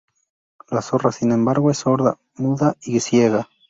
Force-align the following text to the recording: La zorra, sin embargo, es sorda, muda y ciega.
La 0.71 0.81
zorra, 0.81 1.11
sin 1.11 1.31
embargo, 1.31 1.69
es 1.69 1.77
sorda, 1.77 2.17
muda 2.33 2.75
y 2.81 2.99
ciega. 3.01 3.47